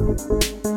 [0.00, 0.69] Música